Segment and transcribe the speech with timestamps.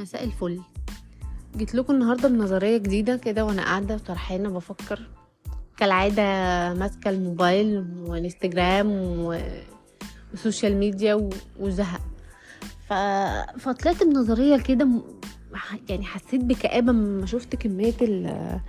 [0.00, 0.60] مساء الفل.
[1.56, 5.00] جيت لكم النهارده بنظرية جديدة كده وأنا قاعدة وطرحانة بفكر.
[5.76, 6.22] كالعادة
[6.74, 9.38] ماسكة الموبايل وانستجرام و-
[10.34, 11.30] و social media و-
[11.60, 12.00] وزهق.
[12.88, 12.92] ف...
[13.60, 14.88] فطلعت بنظرية كده
[15.88, 18.60] يعني حسيت بكآبة لما شفت كمية ال...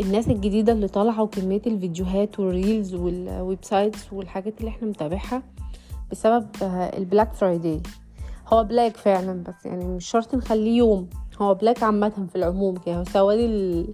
[0.00, 5.42] الناس الجديدة اللي طالعة وكمية الفيديوهات وال reels وال websites والحاجات اللي إحنا متابعها
[6.10, 6.46] بسبب
[6.98, 7.80] ال Black Friday
[8.52, 11.08] هو black فعلا بس يعني مش شرط نخليه يوم.
[11.42, 13.04] هو black عامة في العموم كده.
[13.04, 13.88] سواد ال...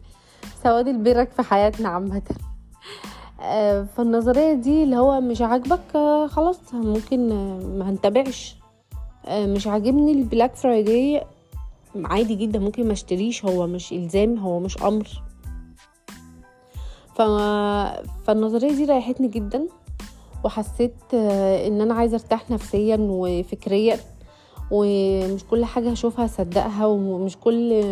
[0.63, 2.23] سواد البلاك في حياتنا عامة.
[3.41, 8.57] آه، فالنظرية دي اللي هو مش عاجبك آه، خلاص ممكن آه، ما هنتابعش
[9.31, 11.23] مش عاجبني ال black فرايداي.
[12.05, 13.45] عادي جدا ممكن ما اشتريش.
[13.45, 15.23] هو مش إلزام هو مش أمر.
[17.15, 17.23] ف...
[18.27, 19.67] فالنظرية دي ريحتني جدا
[20.45, 21.15] وحسيت
[21.67, 23.99] إن أنا عايزة أرتاح نفسيا وفكريا.
[24.71, 27.85] ومش كل حاجة هشوفها هصدقها ومش كل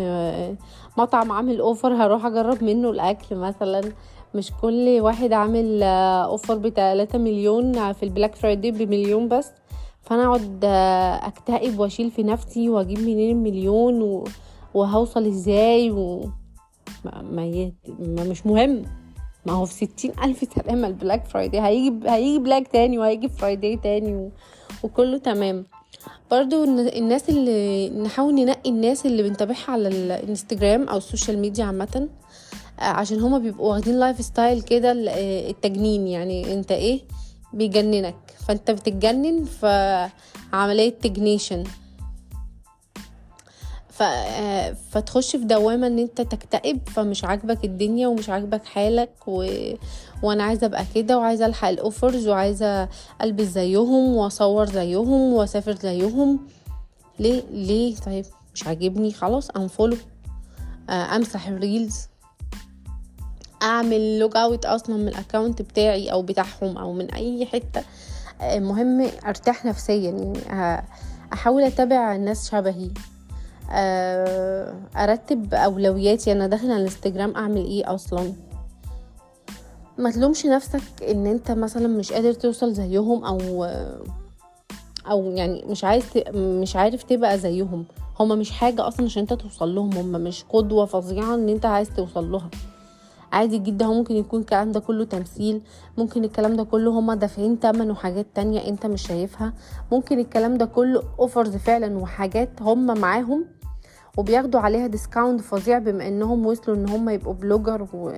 [0.97, 3.81] مطعم عامل offer هروح أجرب منه الأكل مثلا.
[4.35, 9.51] مش كل واحد عامل offer بتلاتة مليون في ال Black Friday بمليون بس.
[10.01, 10.59] فأنا أقعد
[11.23, 14.23] أكتئب وأشيل في نفسي وأجيب منين المليون و...
[14.73, 16.29] وهوصل إزاي و...
[17.05, 17.73] ما, ما, ي...
[17.99, 18.83] ما مش مهم.
[19.45, 23.77] ما هو في ستين ألف سلامة ال Black Friday هيجي هيجي Black تاني وهيجي Friday
[23.77, 24.31] تاني و...
[24.83, 25.65] وكله تمام.
[26.31, 31.65] برضو الن- الناس اللي نحاول ننقي الناس اللي بنتابعها على الانستجرام أو ال social media
[31.65, 32.09] عامة
[32.79, 37.01] آه، عشان هما بيبقوا واخدين lifestyle كده آه، التجنين يعني أنت إيه؟
[37.53, 38.15] بيجننك.
[38.47, 40.09] فأنت بتتجنن في
[40.53, 41.63] عملية تجنيشن
[44.91, 49.45] فتخش في دوامة إن أنت تكتئب فمش عاجبك الدنيا ومش عاجبك حالك و...
[50.23, 52.89] وأنا عايزة أبقى كده وعايزة ألحق ال offers وعايزة
[53.21, 56.39] ألبس زيهم وأصور زيهم وأسافر زيهم.
[57.19, 59.97] ليه؟ ليه؟ طيب مش عاجبني خلاص unfollow
[60.89, 62.07] آه، أمسح ال reels
[63.61, 67.83] أعمل log out أصلا من ال account بتاعي أو بتاعهم أو من أي حتة.
[68.41, 70.83] آه، المهم أرتاح نفسيا يعني آه،
[71.33, 72.89] أحاول أتابع الناس شبهي.
[74.95, 76.31] أرتب أولوياتي.
[76.31, 78.33] أنا داخله على الانستجرام أعمل إيه أصلا؟
[79.97, 83.65] ما تلومش نفسك إن أنت مثلا مش قادر توصل زيهم أو
[85.09, 86.03] أو يعني مش عايز.
[86.35, 87.85] مش عارف تبقى زيهم.
[88.19, 89.93] هما مش حاجة أصلا عشان أنت توصل لهم.
[89.93, 92.49] هما مش قدوة فظيعة إن أنت عايز توصل لها.
[93.33, 93.85] عادي جدا.
[93.85, 95.61] هو ممكن يكون الكلام ده كله تمثيل
[95.97, 99.53] ممكن الكلام ده كله هما دافعين تمن وحاجات تانية انت مش شايفها.
[99.91, 103.45] ممكن الكلام ده كله offers فعلا وحاجات هما معاهم
[104.17, 108.11] وبياخدوا عليها discount فظيع بما انهم وصلوا ان هم يبقوا blogger و...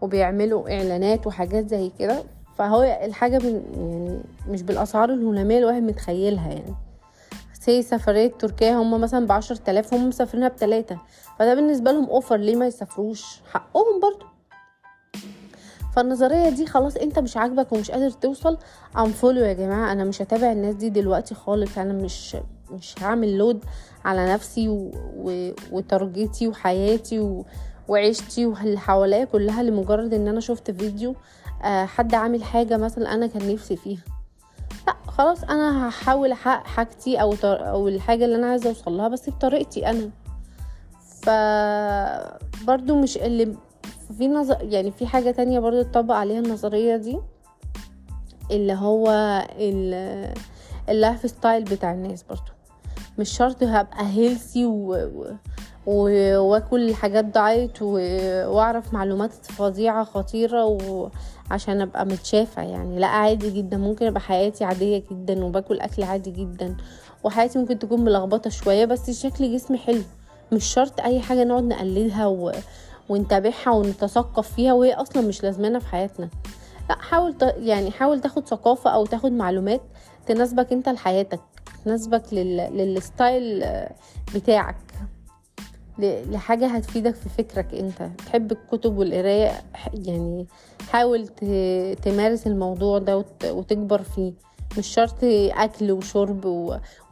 [0.00, 2.22] وبيعملوا إعلانات وحاجات زي كده.
[2.58, 6.74] فهو الحاجة من يعني مش بالأسعار الهلامية الواحد متخيلها يعني.
[7.60, 10.98] سي سفرية تركيا هم مثلا بعشر تلاف هم مسافرينها بتلاتة.
[11.38, 14.33] فده بالنسبة لهم offer ليه ما يسافروش؟ حقهم برضو.
[15.94, 18.58] فالنظرية دي خلاص انت مش عاجبك ومش قادر توصل
[18.98, 19.92] انفولو يا جماعة.
[19.92, 21.78] أنا مش هتابع الناس دي دلوقتي خالص.
[21.78, 22.36] أنا مش
[22.70, 23.64] مش هعمل لود
[24.04, 24.90] على نفسي و...
[25.16, 25.52] و...
[25.72, 27.44] وترجتي وحياتي و...
[27.88, 31.14] وعيشتي واللي حواليا كلها لمجرد إن أنا شفت فيديو
[31.64, 34.02] آه حد عامل حاجة مثلا أنا كان نفسي فيها.
[34.86, 37.34] لا خلاص أنا هحاول أحقق حاجتي أو.
[37.44, 40.10] أو الحاجة اللي أنا عايزة أوصل لها بس بطريقتي أنا.
[41.22, 41.30] ف
[42.66, 43.56] برضو مش اللي
[44.12, 47.18] في نظر يعني في حاجة تانية برضو تطبق عليها النظرية دي
[48.50, 49.08] اللي هو
[49.58, 50.34] ال-
[50.88, 52.52] ال lifestyle بتاع الناس برضو.
[53.18, 55.08] مش شرط هبقى healthy و...
[55.86, 56.38] و...
[56.38, 57.92] واكل حاجات diet و...
[58.54, 60.64] واعرف معلومات فظيعة خطيرة
[61.50, 62.98] وعشان أبقى متشافة يعني.
[62.98, 63.76] لأ عادي جدا.
[63.76, 66.76] ممكن أبقى حياتي عادية جدا وباكل أكل عادي جدا.
[67.24, 70.02] وحياتي ممكن تكون ملخبطة شوية بس شكل جسمي حلو.
[70.52, 72.52] مش شرط أي حاجة نقعد نقلدها و...
[73.08, 76.28] ونتابعها ونتثقف فيها وهي أصلا مش لازمانة في حياتنا
[76.90, 77.42] لأ حاول ت...
[77.58, 79.80] يعني حاول تاخد ثقافة أو تاخد معلومات
[80.26, 81.40] تناسبك أنت لحياتك
[81.84, 82.56] تناسبك لل...
[82.56, 83.64] للستايل
[84.34, 84.76] بتاعك
[85.98, 86.32] ل...
[86.32, 90.46] لحاجة هتفيدك في فكرك أنت تحب الكتب والقراية ح- يعني
[90.90, 91.28] حاول.
[92.02, 93.44] تمارس الموضوع ده وت...
[93.44, 94.32] وتكبر فيه
[94.78, 96.44] مش شرط أكل وشرب.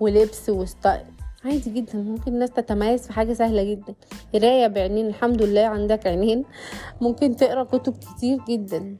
[0.01, 1.05] ولبس وستايل
[1.45, 1.99] عادي جدا.
[1.99, 3.95] ممكن الناس تتميز في حاجة سهلة جدا.
[4.35, 6.45] قراية بعينين الحمد لله عندك عينين.
[7.01, 8.97] ممكن تقرأ كتب كتير جدا.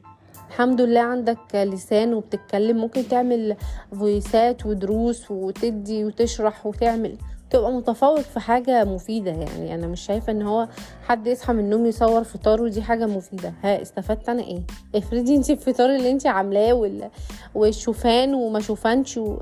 [0.49, 2.77] الحمد لله عندك لسان وبتتكلم.
[2.77, 3.55] ممكن تعمل
[3.99, 7.17] فويسات ودروس وتدي وتشرح وتعمل.
[7.49, 9.75] تبقى متفوق في حاجة مفيدة يعني.
[9.75, 10.67] أنا مش شايفة إن هو
[11.03, 13.53] حد يصحى من النوم يصور فطاره دي حاجة مفيدة.
[13.63, 14.61] ها استفدت أنا إيه؟
[14.95, 17.09] افرضي أنتي الفطار اللي أنتي عاملاه وال...
[17.55, 19.37] والشوفان وما شوفانش و...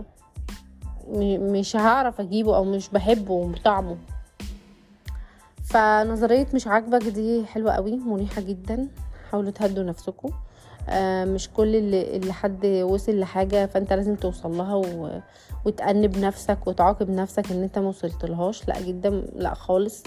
[1.09, 3.97] مش هعرف اجيبه أو مش بحبه طعمه
[5.63, 8.87] فنظرية مش عاجبك دي حلوة قوي مريحة جدا.
[9.31, 10.29] حاولوا تهدوا نفسكم.
[10.89, 15.19] آه مش كل اللي, اللي حد وصل لحاجة فانت لازم توصل لها و...
[15.65, 20.03] وتأنب نفسك وتعاقب نفسك ان انت موصلت لهاش لا جدا لا خالص.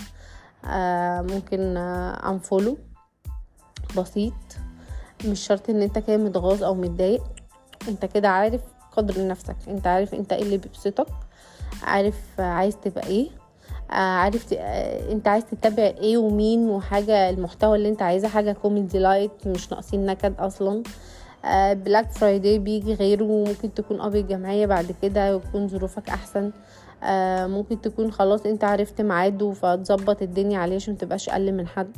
[0.67, 2.76] آه ممكن آه انفولو
[3.97, 4.32] بسيط.
[5.25, 7.23] مش شرط ان انت كده متغاظ أو متضايق.
[7.88, 8.61] انت كده عارف
[8.96, 11.06] قدر نفسك انت عارف انت إيه اللي بيبسطك
[11.82, 13.29] عارف عايز تبقى إيه
[13.91, 14.52] عارف
[15.11, 20.06] انت عايز تتابع إيه ومين وحاجة المحتوى اللي انت عايزه حاجة comedy light مش ناقصين
[20.06, 20.82] نكد أصلا.
[21.72, 26.52] Black Friday بيجي غيره ممكن تكون قابض جمعية بعد كده ويكون ظروفك أحسن.
[27.52, 31.97] ممكن تكون خلاص انت عرفت ميعاده فتظبط الدنيا عليه عشان متبقاش أقل من حد.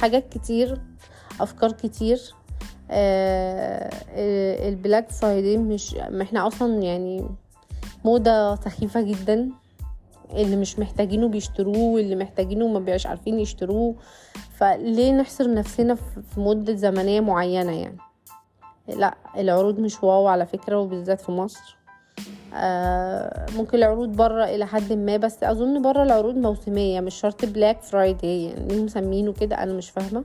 [0.00, 0.80] حاجات كتير
[1.40, 2.34] أفكار كتير.
[4.68, 7.28] ال Black Friday مش إحنا أصلا يعني
[8.04, 9.50] موضة سخيفة جدا.
[10.30, 13.94] اللي مش محتاجينه بيشتروه واللي محتاجينه ما بيبقاش عارفين يشتروه.
[14.58, 17.96] فليه نحصر نفسنا في مدة زمنية معينة يعني؟
[18.88, 21.76] لا العروض مش wow على فكرة وبالذات في مصر.
[22.54, 27.82] آه ممكن العروض بره إلى حد ما بس أظن بره العروض موسمية مش شرط Black
[27.82, 30.24] Friday يعني مسمينه كده أنا مش فاهمة.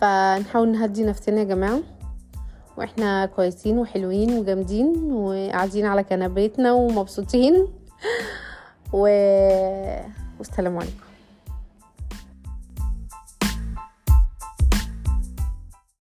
[0.00, 1.80] فنحاول نهدي نفسنا يا جماعة.
[2.76, 7.66] وإحنا كويسين وحلوين وجامدين وقاعدين على كنبيتنا ومبسوطين.
[8.92, 9.02] و...
[10.38, 11.09] والسلام عليكم.